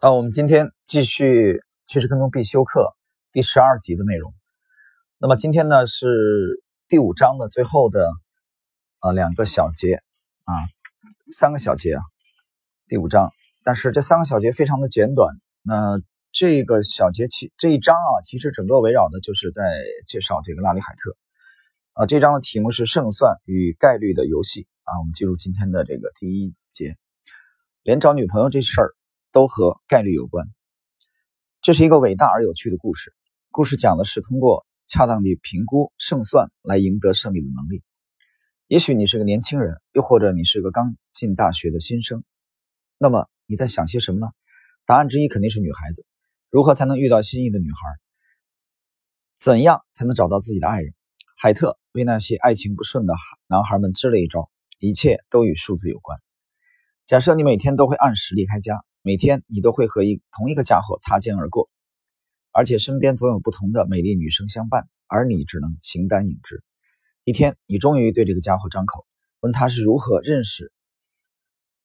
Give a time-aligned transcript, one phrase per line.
[0.00, 2.94] 啊，我们今天继续趋势跟踪必修课
[3.32, 4.32] 第十二集的内容。
[5.18, 8.08] 那么今天呢是第五章的最后的
[9.00, 9.94] 呃两个小节
[10.44, 10.54] 啊，
[11.32, 12.02] 三个小节啊，
[12.86, 13.32] 第五章。
[13.64, 15.34] 但是这三个小节非常的简短。
[15.62, 21.16] 那这个小节其这一章啊，其实整个围绕的就是在介绍这个拉里海特
[21.94, 22.06] 啊。
[22.06, 25.00] 这章的题目是胜算与概率的游戏啊。
[25.00, 26.96] 我们进入今天的这个第一节，
[27.82, 28.94] 连找女朋友这事儿。
[29.32, 30.46] 都和概率有关。
[31.60, 33.14] 这是一个伟大而有趣的故事。
[33.50, 37.82] 故事讲的是通过恰当的评估胜算来赢得胜利的能力。
[38.66, 42.22] 也许你是个年轻人，又或者你是个刚进大学的新生。
[42.98, 44.28] 那么你在想些什么呢？
[44.86, 46.06] 答案之一肯定是女孩子。
[46.50, 47.78] 如何才能遇到心仪的女孩？
[49.38, 50.94] 怎样才能找到自己的爱人？
[51.36, 53.14] 海特为那些爱情不顺的
[53.46, 56.18] 男孩们支了一招，一切都与数字有关。
[57.06, 58.84] 假设你每天都会按时离开家。
[59.02, 61.70] 每天你都会和一同一个家伙擦肩而过，
[62.52, 66.62] 而且身边总有不同的美丽女生相伴，而你只能形单影只。
[67.24, 69.06] 一天，你终于对这个家伙张口，
[69.40, 70.72] 问他是如何认识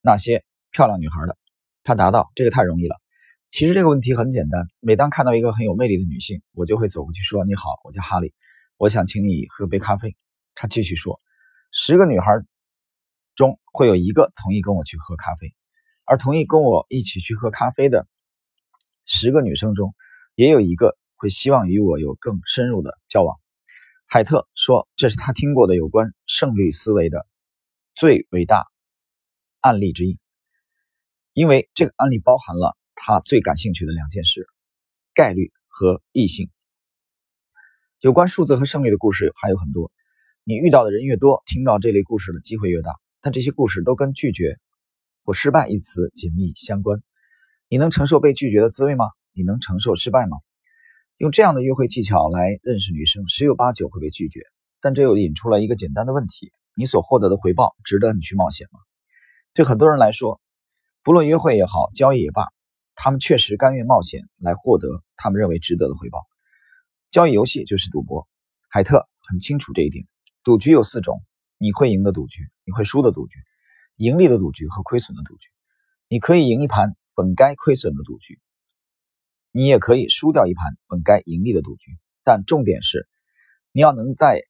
[0.00, 1.36] 那些漂亮女孩的。
[1.84, 2.96] 他答道：“这个太容易了。
[3.48, 4.66] 其实这个问题很简单。
[4.80, 8.34] 每当看到一个很有魅力的女性，我就会走过去说：‘你好，我叫哈利，
[8.76, 10.16] 我想请你喝杯咖啡。’
[10.56, 11.20] 他继续说
[11.70, 12.32] ：‘十个女孩
[13.34, 15.54] 中会有一个同意跟我去喝咖啡。’”
[16.08, 18.06] 而同意跟我一起去喝咖啡的
[19.06, 19.92] 十个女生中，
[20.36, 23.36] 也有一个会希望与我有更深入的交往。
[24.06, 27.26] 海特说：“这是他听过的有关胜率思维的
[27.96, 28.68] 最伟大
[29.60, 30.16] 案例之一，
[31.32, 34.46] 因为这个案例包含了他最感兴趣的两件事：
[35.12, 36.48] 概率和异性。
[37.98, 39.90] 有关数字和胜率的故事还有很多，
[40.44, 42.92] 你遇到的人越多，听到这类故事的机会越大。
[43.20, 44.56] 但这些故事都跟拒绝。”
[45.26, 47.02] 或失败一词紧密相关。
[47.68, 49.06] 你能承受被拒绝的滋味吗？
[49.32, 50.38] 你能承受失败吗？
[51.18, 54.40] 用这样的约会技巧来认识女生，十有八九会被拒绝。
[54.80, 58.78] 但这又引出了一个简单的问题：你所获得的回报值得你去冒险吗？
[59.52, 60.40] 对很多人来说，
[61.02, 62.46] 不论约会也好，交易也罢，
[62.94, 66.24] 他们确实甘愿冒险来获得他们认为值得的回报。
[67.10, 68.28] 交易游戏就是赌博。
[68.68, 70.06] 海特很清楚这一点。
[70.44, 71.20] 赌局有四种：
[71.58, 73.38] 你会赢的赌局，你会输的赌局。
[73.96, 75.48] 盈利的赌局和亏损的赌局，
[76.08, 78.38] 你可以赢一盘本该亏损的赌局，
[79.52, 81.92] 你也可以输掉一盘本该盈利的赌局。
[82.22, 83.08] 但重点是，
[83.72, 84.42] 你要能在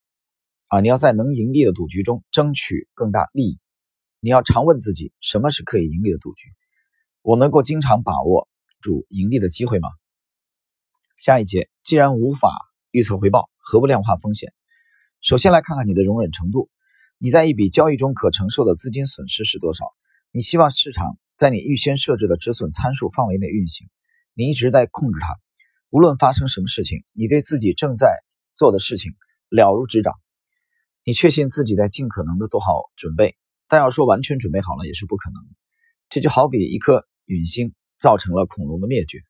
[0.67, 3.59] 啊，你要在能盈利的赌局中争取更大利益。
[4.19, 6.49] 你要常问自己，什么是可以盈利的赌局？
[7.21, 8.49] 我能够经常把握
[8.81, 9.87] 住盈利的机会吗？
[11.15, 12.49] 下一节，既然无法
[12.91, 14.53] 预测回报，何不量化风险？
[15.21, 16.69] 首先来看看你的容忍程度。
[17.19, 19.85] 你在一笔交易中可承受的资金损失是多少？
[20.31, 23.87] 你希望市场在你预先设置的止损参数范围内运行，
[24.35, 25.27] 你一直在控制它。
[25.89, 28.13] 无论发生什么事情，你对自己正在
[28.55, 29.15] 做的事情
[29.49, 30.13] 了如指掌。
[31.03, 33.35] 你确信自己在尽可能的做好准备，
[33.67, 35.49] 但要说完全准备好了也是不可能的。
[36.09, 39.21] 这就好比一颗陨星造成了恐龙的灭绝，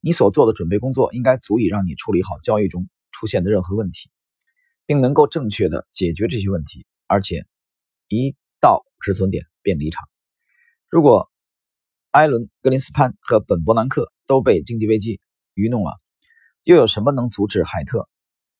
[0.00, 4.10] 你所做的准备工作应该足以让你处理好交易中出现的任何问题，
[4.86, 6.84] 并能够正确的解决这些问题。
[7.08, 7.46] 而且，
[8.06, 10.08] 一到止损点便离场。
[10.88, 11.30] 如果
[12.10, 15.20] 艾伦·格林斯潘和本·伯南克都被经济危机
[15.54, 15.98] 愚弄了，
[16.62, 18.08] 又有什么能阻止海特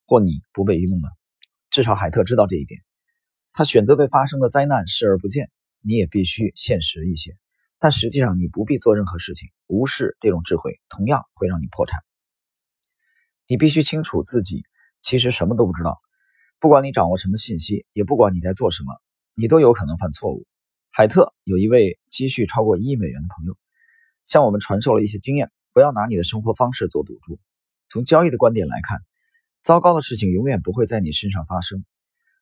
[0.07, 1.09] 或你不被愚弄呢？
[1.71, 2.81] 至少海特知道这一点。
[3.53, 5.51] 他选择对发生的灾难视而不见。
[5.81, 7.37] 你也必须现实一些。
[7.79, 9.49] 但实际上，你不必做任何事情。
[9.69, 12.01] 无视这种智慧，同样会让你破产。
[13.47, 14.65] 你必须清楚自己
[15.03, 16.01] 其实什么都不知道。
[16.61, 18.93] 不管你掌握什么信息，也不管你在做什么，
[19.35, 20.45] 你都有可能犯错误。
[20.91, 23.57] 海特有一位积蓄超过一亿美元的朋友，
[24.25, 27.39] 向我们传授了一些经验：不要拿你的生活方式做赌注。
[27.89, 28.99] 从交易的观点来看，
[29.63, 31.85] 糟糕的事情永远不会在你身上发生。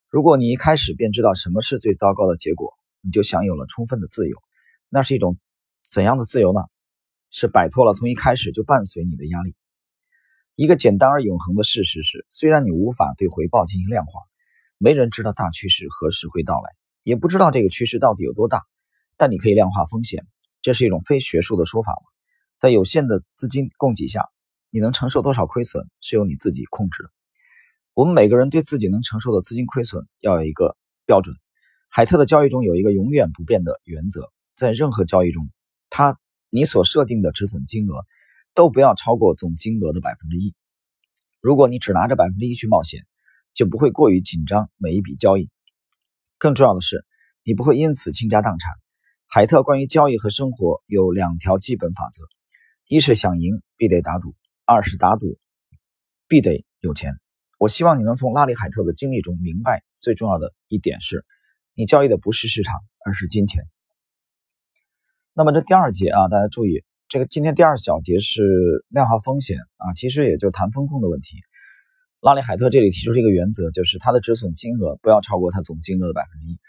[0.09, 4.37] 如果你一开始便知道什么是最糟糕的结果，你就享有了充分的自由。
[4.89, 5.37] 那是一种
[5.87, 6.61] 怎样的自由呢？
[7.29, 9.53] 是摆脱了从一开始就伴随你的压力。
[10.57, 14.21] 一个简单而永恒的事实是，虽然你无法对回报进行量化，
[14.79, 16.71] 没人知道大趋势何时会到来，
[17.03, 18.63] 也不知道这个趋势到底有多大，
[19.17, 20.25] 但你可以量化风险。
[20.63, 22.01] 这是一种非学术的说法吗？
[22.57, 24.25] 在有限的资金供给下，
[24.71, 27.09] 你能承受多少亏损是由你自己控制的。
[27.93, 30.75] 我们每个人对自己能承受的资金亏损要有一个
[31.05, 31.35] 标准。
[31.87, 35.51] 海特的交易中有一个永远不变的原则，在任何交易中，
[35.91, 36.17] 他
[36.49, 38.03] 你所设定的止损金额。
[38.57, 40.55] 都不要超过总金额的百分之一。
[41.41, 43.05] 如果你只拿着百分之一去冒险，
[43.53, 45.51] 就不会过于紧张每一笔交易。
[46.39, 47.05] 更重要的是，
[47.43, 48.73] 你不会因此倾家荡产。
[49.27, 52.23] 海特关于交易和生活有两条基本法则：
[52.87, 54.33] 一是想赢必得打赌，
[54.65, 55.37] 二是打赌
[56.27, 57.13] 必得有钱。
[57.59, 61.23] 我希望你能从拉里海特的经历中明白，最重要的一点是，
[61.75, 62.73] 你交易的不是市场，
[63.05, 63.65] 而是金钱。
[65.33, 71.37] 那么这第二节啊，大家注意，这个今天第二小节是量化风险啊，其实也就是谈风控的问题。
[72.19, 76.59] 拉里海特这里提出一个原则，就是它的止损金额不要超过它总金额的百分之一。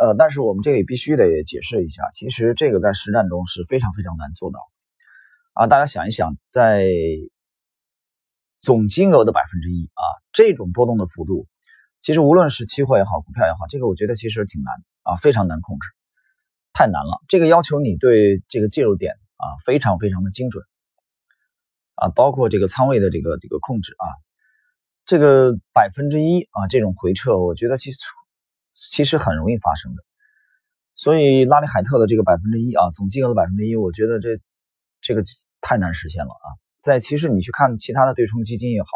[0.00, 4.60] 呃，但是我们这里必须得解释一下，其实这个在实战中是非常非常难做到
[5.54, 5.66] 啊。
[5.66, 6.86] 大家想一想，在
[8.60, 11.48] 总金额的百分之一啊，这种波动的幅度，
[12.00, 14.72] 其实无论是期货也好，股票也好，这个我觉得其实挺难
[15.02, 15.88] 啊，非常难控制，
[16.72, 17.18] 太难了。
[17.26, 20.64] 这个要求你对这个介入点啊，非常非常的精准
[21.94, 24.06] 啊，包括这个仓位的这个这个控制啊。
[25.06, 27.98] 这个百分之一啊，这种回撤，我觉得其实
[28.70, 30.02] 其实很容易发生的。
[30.94, 34.38] 所以拉里海特的这个百分之一啊，总金额的百分之一，我觉得这
[35.00, 35.24] 这个
[35.60, 36.46] 太难实现了啊。
[36.82, 38.88] 在其实你去看其他的对冲基金也好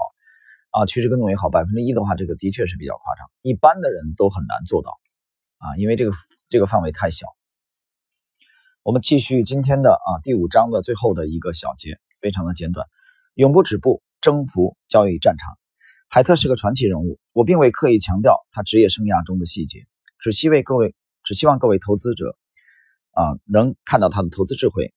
[0.71, 4.91] 啊，趋势跟踪也好，百分之一的话，这个的确是比较夸张，一般的人都很难做到
[5.59, 6.13] 啊，因为这个
[6.49, 7.27] 这个范围太小。
[8.85, 12.87] 我们继续今天的啊第五章的最后的一个小节，非常的简短，
[13.33, 15.57] 永不止步，征服交易战场。
[16.07, 19.87] 海特是个传奇人物，我并未刻意强调他职业生涯中的细节，
[20.19, 22.37] 只希为各位，只希望各位投资者
[23.13, 24.93] 啊能看到他的投资智慧，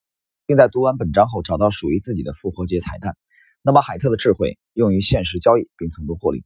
[0.46, 3.16] 并在读完本章后找到属于自己的复活节彩蛋，
[3.62, 6.44] 能把海特的智慧用于现实交易，并从中获利。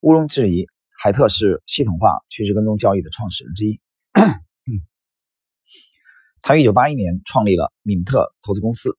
[0.00, 0.66] 毋庸置疑，
[0.98, 3.78] 海特是系统化趋势跟踪交易的创始人之一。
[6.48, 8.96] 他于1981年创立了敏特投资公司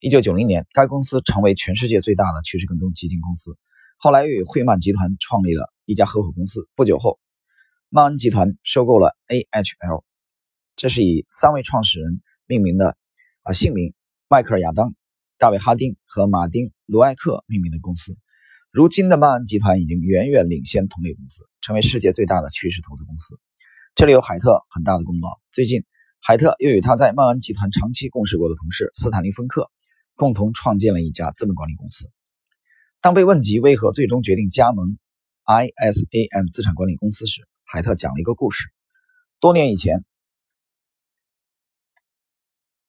[0.00, 3.56] ，1990年该公司成为全世界最大的趋势跟踪基金公司。
[3.98, 6.68] 后来又与惠曼集团创立了一家合伙公司。
[6.74, 7.20] 不久后，
[7.88, 10.02] 曼恩集团收购了 AHL，
[10.74, 12.96] 这是以三位创始人命名的
[13.44, 13.94] 啊姓名
[14.28, 14.92] 迈克尔·亚当、
[15.38, 18.18] 大卫·哈丁和马丁·卢埃克命名的公司。
[18.72, 23.38] 如今的曼恩集团已经远远领先同类公司，成为世界最大的趋势投资公司。
[23.94, 25.28] 这里有海特很大的功劳。
[25.52, 25.84] 最近，
[26.20, 29.70] 海特又与他在曼恩集团长期共事过的同事斯坦利·芬克
[30.14, 32.10] 共同创建了一家资本管理公司。
[33.00, 34.98] 当被问及为何最终决定加盟
[35.44, 38.68] ISAM 资产管理公司时，海特讲了一个故事。
[39.38, 40.04] 多年以前，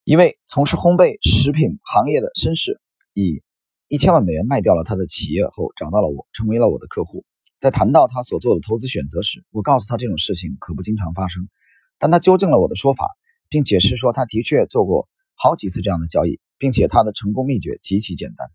[0.03, 2.79] 一位从事烘焙食品行业的绅士
[3.13, 3.43] 以
[3.87, 7.23] 一千万美元卖掉了他的企业后，找到了我，成为了我的客户。
[7.59, 11.49] 在谈到他所做的投资选择时，我告诉他这种事情可不经常发生，
[11.99, 13.07] 但他纠正了我的说法，
[13.49, 18.47] 并解释说他的确做过好几次这样的交易，并且他的成功秘诀极其简单。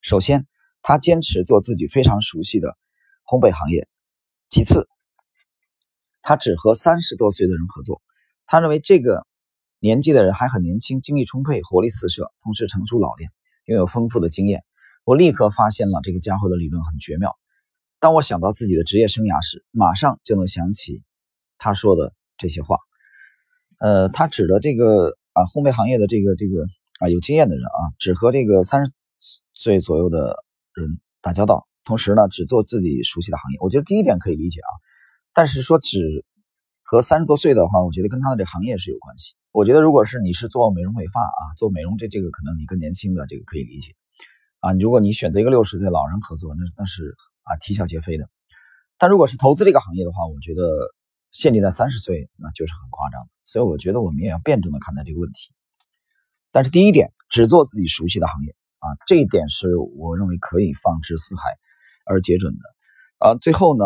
[0.00, 0.46] 首先，
[0.82, 2.76] 他坚持做自己非常熟悉的
[3.24, 3.88] 烘焙行业。
[4.48, 4.88] 其次，
[6.22, 8.00] 他只和三十多岁的人合作。
[8.46, 9.26] 他认为这个
[9.80, 13.30] 年纪的人还很年轻，精力充沛，活力四射，同时成熟老练，
[13.64, 14.64] 拥有丰富的经验。
[15.04, 17.36] 我立刻发现了这个家伙的理论很绝妙。
[17.98, 21.02] 当我想到自己的职业生涯时，马上就能想起
[21.58, 22.76] 他说的这些话。
[23.80, 26.64] 呃，他指的这个啊，烘焙行业的这个这个
[27.00, 28.92] 啊有经验的人啊，只和这个三十
[29.54, 30.44] 岁左右的。
[30.76, 33.58] 人打交道，同时呢，只做自己熟悉的行业。
[33.62, 34.68] 我觉得第一点可以理解啊，
[35.32, 36.22] 但是说只
[36.82, 39.32] 和三十多岁的话，我觉得跟他的这行业是有关系。
[39.52, 43.92] 我觉得如果是你是做美容美发啊，做美容这这个可能你更年轻的这个可以理解
[44.60, 44.74] 啊。
[44.74, 48.28] 如果你选择一个六十岁老人合作，那那是啊啼笑皆非的。
[48.98, 50.62] 但如果是投资这个行业的话，我觉得
[51.40, 53.28] 限定在三十岁那就是很夸张的。
[53.44, 55.52] 所以我觉得我们也要辩证的看待这个问题。
[56.50, 58.54] 但是第一点，只做自己熟悉的行业。
[58.78, 61.42] 啊，这一点是我认为可以放之四海
[62.04, 62.60] 而皆准的。
[63.18, 63.84] 啊，最后呢，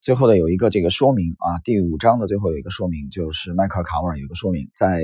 [0.00, 5.02] 最后的有一个这个说明啊，第五章的最后有一个说明，就是迈克尔卡沃尔有个说明，在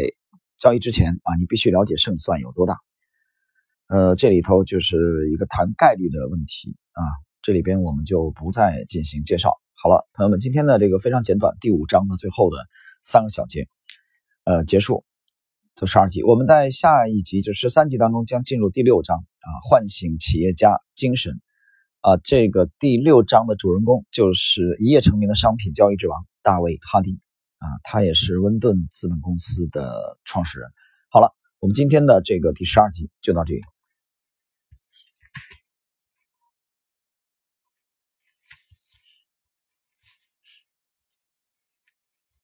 [0.56, 2.78] 交易之前啊，你必须了解胜算有多大。
[3.88, 7.04] 呃，这里头就是一个谈概率的问题啊，
[7.42, 9.52] 这里边我们就不再进行介绍。
[9.82, 12.56] 好了，朋友们，今天的这个非常简短，第五章的最后的
[13.02, 13.66] 三个小节，
[14.44, 15.04] 呃，结束。
[15.74, 21.40] 这十二集，我们在下一集就十三集当中将进入第六章啊，唤醒企业家精神
[22.00, 22.16] 啊。
[22.22, 27.18] 这个第六章的主人公就是一夜成名的商品交易之王大卫哈丁
[27.58, 30.68] 啊，他也是温顿资本公司的创始人。
[31.10, 33.62] 好了，我们今天的这个第十二集就到这里。